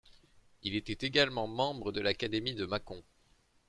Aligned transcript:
Il 0.63 0.73
était 0.75 1.05
également 1.05 1.45
membre 1.47 1.91
de 1.91 2.01
l'Académie 2.01 2.55
de 2.55 2.65
Mâcon. 2.65 3.03